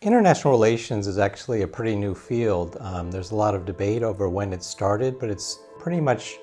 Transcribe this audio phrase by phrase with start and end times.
[0.00, 2.76] International relations is actually a pretty new field.
[2.78, 6.38] Um, there's a lot of debate over when it started, but it's pretty much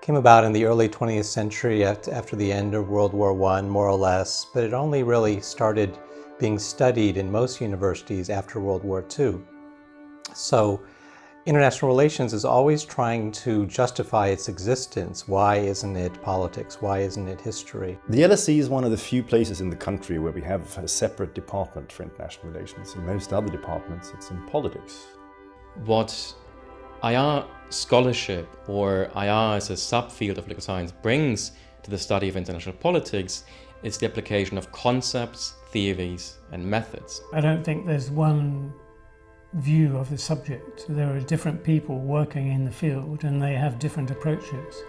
[0.00, 3.88] came about in the early 20th century after the end of World War I, more
[3.88, 5.98] or less, but it only really started
[6.38, 9.40] being studied in most universities after World War II.
[10.32, 10.80] So
[11.46, 15.26] international relations is always trying to justify its existence.
[15.26, 16.82] Why isn't it politics?
[16.82, 17.98] Why isn't it history?
[18.08, 20.88] The LSE is one of the few places in the country where we have a
[20.88, 22.94] separate department for international relations.
[22.94, 25.06] In most other departments, it's in politics.
[25.84, 26.34] What
[27.02, 32.36] IR scholarship or IR as a subfield of political science brings to the study of
[32.36, 33.44] international politics
[33.82, 37.22] is the application of concepts, theories, and methods.
[37.32, 38.74] I don't think there's one
[39.54, 40.86] view of the subject.
[40.88, 44.82] There are different people working in the field and they have different approaches.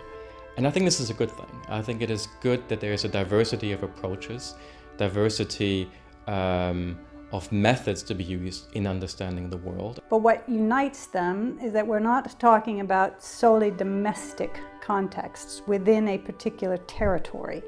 [0.58, 1.50] And I think this is a good thing.
[1.70, 4.56] I think it is good that there is a diversity of approaches,
[4.98, 5.90] diversity
[6.28, 7.00] um,
[7.32, 10.02] of methods to be used in understanding the world.
[10.10, 16.18] But what unites them is that we're not talking about solely domestic contexts within a
[16.18, 17.62] particular territory,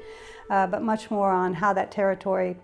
[0.50, 2.56] uh, but much more on how that territory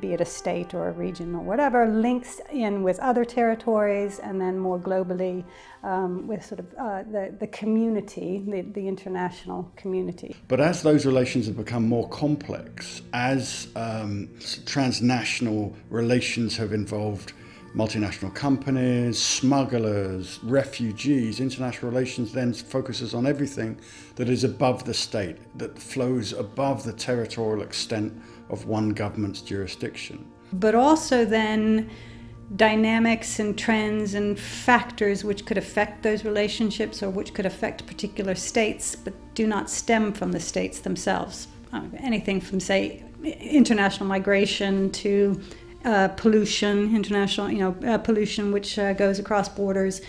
[0.00, 4.40] be it a state or a region or whatever, links in with other territories and
[4.40, 5.44] then more globally
[5.82, 10.36] um, with sort of uh, the, the community, the, the international community.
[10.48, 14.28] But as those relations have become more complex, as um,
[14.66, 17.32] transnational relations have involved
[17.74, 21.40] multinational companies, smugglers, refugees.
[21.40, 23.78] International relations then focuses on everything
[24.16, 28.12] that is above the state, that flows above the territorial extent
[28.48, 30.26] of one government's jurisdiction.
[30.52, 31.88] But also then
[32.56, 38.34] dynamics and trends and factors which could affect those relationships or which could affect particular
[38.34, 41.46] states but do not stem from the states themselves.
[41.72, 45.40] Uh, anything from, say, international migration to
[45.84, 50.00] uh, pollution, international, you know, uh, pollution which uh, goes across borders,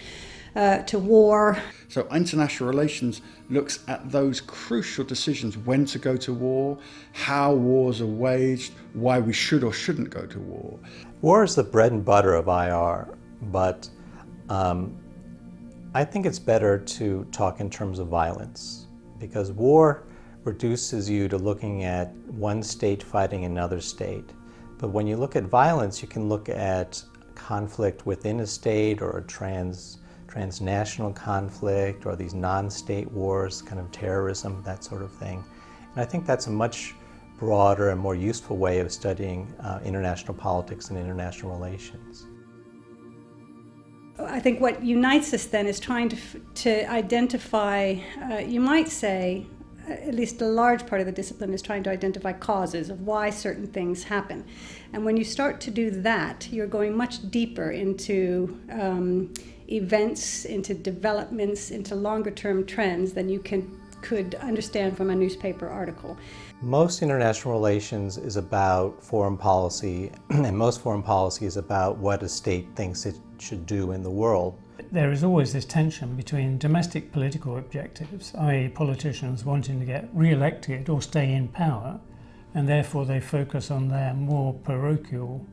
[0.55, 1.57] uh, to war.
[1.87, 6.77] So international relations looks at those crucial decisions: when to go to war,
[7.13, 10.79] how wars are waged, why we should or shouldn't go to war.
[11.21, 13.89] War is the bread and butter of IR, but
[14.49, 14.97] um,
[15.93, 18.87] I think it's better to talk in terms of violence
[19.19, 20.03] because war
[20.43, 24.31] reduces you to looking at one state fighting another state
[24.81, 27.01] but when you look at violence, you can look at
[27.35, 33.91] conflict within a state or a trans transnational conflict or these non-state wars, kind of
[33.91, 35.43] terrorism, that sort of thing.
[35.91, 36.95] And I think that's a much
[37.37, 42.27] broader and more useful way of studying uh, international politics and international relations.
[44.19, 46.17] I think what unites us then is trying to,
[46.63, 47.95] to identify,
[48.31, 49.45] uh, you might say,
[49.91, 53.29] at least a large part of the discipline is trying to identify causes of why
[53.29, 54.45] certain things happen.
[54.93, 59.33] And when you start to do that, you're going much deeper into um,
[59.69, 65.67] events, into developments, into longer term trends than you can could understand from a newspaper
[65.67, 66.17] article.
[66.61, 72.29] Most international relations is about foreign policy, and most foreign policy is about what a
[72.29, 74.57] state thinks it should do in the world
[74.91, 80.31] there is always this tension between domestic political objectives, i.e., politicians wanting to get re
[80.31, 81.99] elected or stay in power,
[82.53, 85.45] and therefore they focus on their more parochial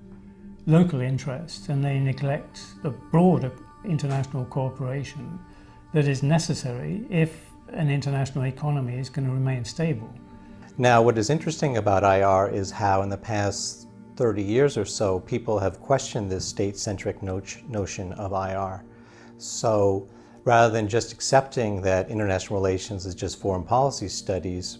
[0.66, 3.50] local interests and they neglect the broader
[3.84, 5.38] international cooperation
[5.94, 10.12] that is necessary if an international economy is going to remain stable.
[10.76, 15.20] Now, what is interesting about IR is how, in the past 30 years or so,
[15.20, 18.84] people have questioned this state centric notion of IR.
[19.38, 20.08] So
[20.44, 24.78] rather than just accepting that international relations is just foreign policy studies,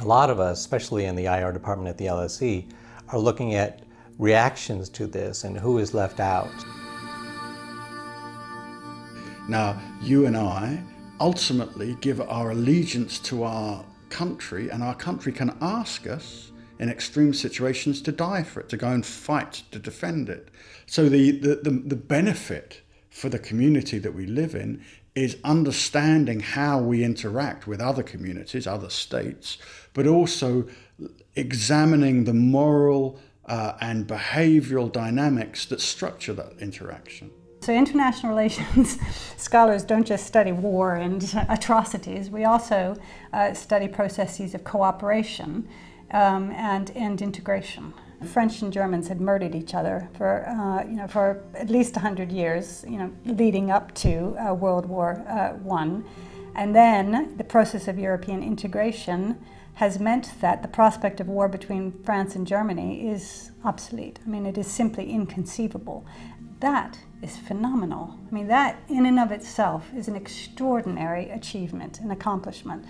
[0.00, 2.70] a lot of us, especially in the IR department at the LSE,
[3.08, 3.82] are looking at
[4.18, 6.50] reactions to this and who is left out.
[9.48, 10.82] Now, you and I
[11.22, 16.50] ultimately give our allegiance to our country, and our country can ask us
[16.80, 20.48] in extreme situations to die for it, to go and fight to defend it.
[20.86, 24.84] So, the, the, the, the benefit for the community that we live in
[25.14, 29.58] is understanding how we interact with other communities, other states,
[29.94, 30.66] but also
[31.36, 37.30] examining the moral uh, and behavioral dynamics that structure that interaction.
[37.62, 38.98] So, international relations
[39.36, 42.96] scholars don't just study war and atrocities, we also
[43.32, 45.68] uh, study processes of cooperation
[46.10, 47.94] um, and, and integration.
[48.32, 52.32] French and Germans had murdered each other for, uh, you know, for at least 100
[52.32, 56.02] years, you know, leading up to uh, World War uh, I.
[56.56, 59.38] And then the process of European integration
[59.74, 64.18] has meant that the prospect of war between France and Germany is obsolete.
[64.26, 66.04] I mean, it is simply inconceivable.
[66.62, 68.16] That is phenomenal.
[68.30, 72.86] I mean, that in and of itself is an extraordinary achievement and accomplishment.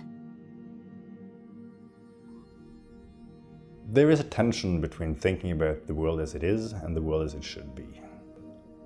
[3.89, 7.25] There is a tension between thinking about the world as it is and the world
[7.25, 7.99] as it should be.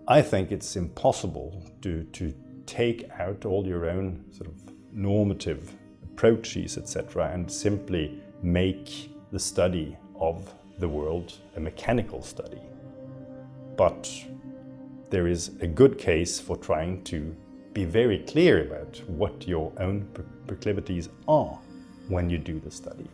[0.06, 2.32] I think it's impossible to, to
[2.66, 4.54] take out all your own sort of
[4.92, 5.72] normative
[6.04, 12.60] approaches, etc., and simply make the study of the world a mechanical study.
[13.76, 14.08] But
[15.10, 17.34] there is a good case for trying to
[17.72, 20.08] be very clear about what your own
[20.46, 21.58] proclivities are
[22.08, 23.06] when you do the study.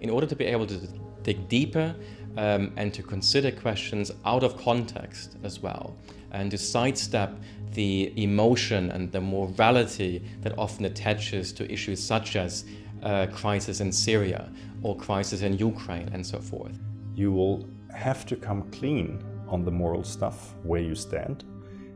[0.00, 0.78] In order to be able to
[1.22, 1.94] dig deeper
[2.36, 5.96] um, and to consider questions out of context as well,
[6.32, 7.36] and to sidestep
[7.72, 12.64] the emotion and the morality that often attaches to issues such as
[13.02, 14.50] uh, crisis in Syria
[14.82, 16.78] or crisis in Ukraine and so forth.
[17.14, 19.22] You will have to come clean
[19.54, 21.44] on the moral stuff where you stand,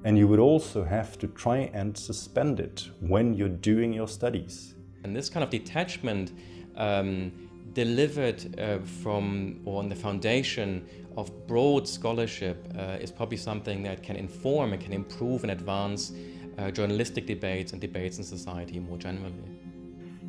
[0.04, 4.74] and you would also have to try and suspend it when you're doing your studies.
[5.04, 6.32] And this kind of detachment
[6.76, 7.32] um,
[7.72, 14.02] delivered uh, from or on the foundation of broad scholarship uh, is probably something that
[14.02, 16.12] can inform and can improve and advance
[16.58, 19.50] uh, journalistic debates and debates in society more generally.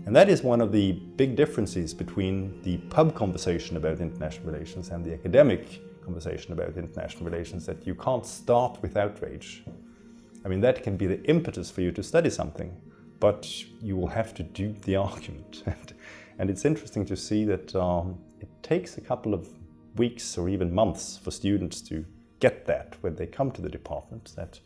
[0.06, 4.90] And that is one of the big differences between the pub conversation about international relations
[4.90, 9.64] and the academic conversation about international relations that you can't start with outrage.
[10.44, 12.76] I mean, that can be the impetus for you to study something,
[13.20, 13.44] but
[13.80, 15.64] you will have to do the argument.
[16.40, 19.50] and it's interesting to see that um, it takes a couple of
[19.98, 22.04] weeks or even months for students to
[22.40, 24.60] get that when they come to the department, that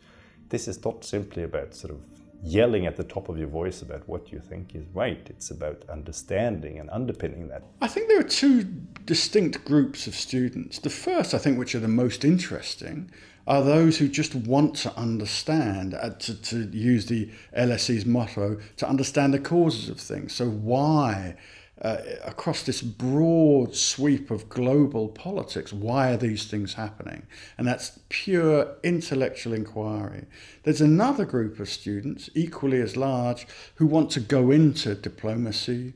[0.48, 2.00] this is not simply about sort of
[2.44, 5.26] yelling at the top of your voice about what you think is right.
[5.30, 7.62] It's about understanding and underpinning that.
[7.80, 8.64] I think there are two
[9.06, 10.78] distinct groups of students.
[10.78, 13.10] The first, I think, which are the most interesting,
[13.46, 18.88] are those who just want to understand, uh, to, to use the LSE's motto, to
[18.88, 20.34] understand the causes of things.
[20.34, 21.36] So, why?
[21.82, 27.26] Uh, across this broad sweep of global politics, why are these things happening?
[27.58, 30.26] And that's pure intellectual inquiry.
[30.62, 35.94] There's another group of students, equally as large, who want to go into diplomacy,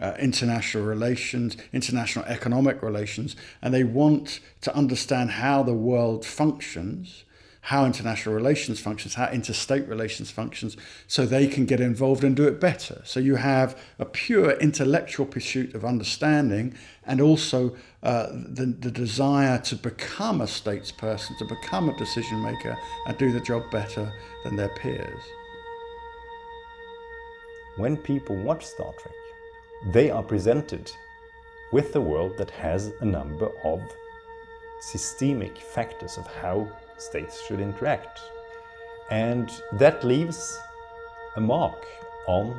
[0.00, 7.24] uh, international relations, international economic relations, and they want to understand how the world functions
[7.62, 10.76] how international relations functions, how interstate relations functions,
[11.06, 13.02] so they can get involved and do it better.
[13.04, 16.74] So you have a pure intellectual pursuit of understanding
[17.04, 22.76] and also uh, the, the desire to become a statesperson, to become a decision maker
[23.06, 24.10] and do the job better
[24.44, 25.22] than their peers.
[27.76, 29.14] When people watch Star Trek,
[29.92, 30.90] they are presented
[31.72, 33.80] with a world that has a number of
[34.80, 36.68] systemic factors of how
[37.00, 38.20] states should interact.
[39.10, 40.58] And that leaves
[41.36, 41.84] a mark
[42.26, 42.54] on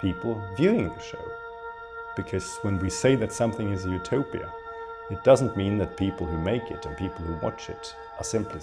[0.00, 1.24] people viewing the show.
[2.16, 4.52] Because when we say that something is a utopia,
[5.10, 8.60] it doesn't mean that people who make it and people who watch it are simply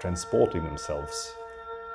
[0.00, 1.34] transporting themselves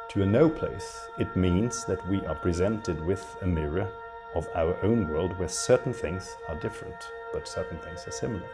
[0.09, 1.07] to a no place.
[1.17, 3.88] It means that we are presented with a mirror
[4.35, 6.95] of our own world where certain things are different,
[7.33, 8.50] but certain things are similar.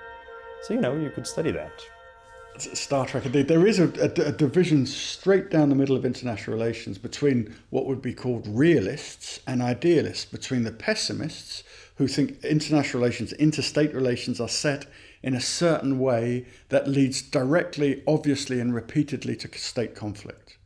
[0.62, 1.86] So, you know, you could study that.
[2.62, 3.26] Star Trek.
[3.26, 7.56] indeed, There is a, a, a, division straight down the middle of international relations between
[7.70, 11.64] what would be called realists and idealists, between the pessimists
[11.96, 14.86] who think international relations, interstate relations are set
[15.24, 20.58] in a certain way that leads directly, obviously, and repeatedly to state conflict.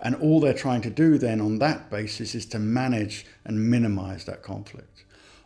[0.00, 4.24] And all they're trying to do then on that basis is to manage and minimize
[4.26, 5.04] that conflict.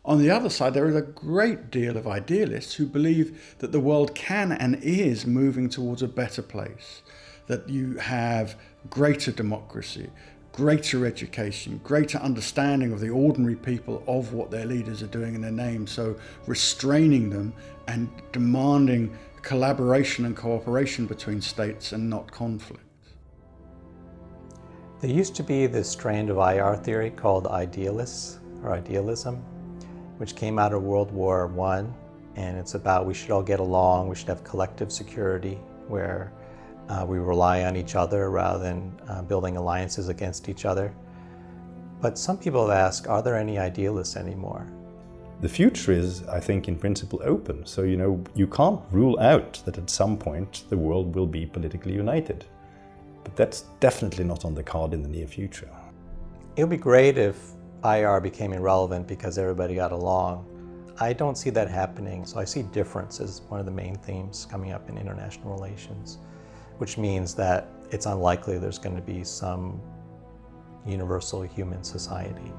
[0.08, 3.78] On the other side, there is a great deal of idealists who believe that the
[3.78, 7.02] world can and is moving towards a better place,
[7.46, 10.08] that you have greater democracy,
[10.52, 15.42] greater education, greater understanding of the ordinary people of what their leaders are doing in
[15.42, 15.86] their name.
[15.86, 17.52] So, restraining them
[17.86, 22.82] and demanding collaboration and cooperation between states and not conflict.
[25.02, 29.44] There used to be this strand of IR theory called idealists or idealism,
[30.18, 31.84] which came out of World War I,
[32.36, 35.58] and it's about we should all get along, we should have collective security
[35.88, 36.32] where
[36.88, 40.94] uh, we rely on each other rather than uh, building alliances against each other.
[42.00, 44.66] But some people ask, are there any idealists anymore?
[45.40, 47.64] The future is, I think, in principle open.
[47.64, 51.46] So, you know, you can't rule out that at some point the world will be
[51.46, 52.44] politically united.
[53.22, 55.70] But that's definitely not on the card in the near future.
[56.56, 57.52] It would be great if
[57.84, 60.46] IR became irrelevant because everybody got along.
[61.00, 62.24] I don't see that happening.
[62.24, 66.18] So I see difference as one of the main themes coming up in international relations,
[66.78, 69.80] which means that it's unlikely there's going to be some
[70.86, 72.52] universal human society.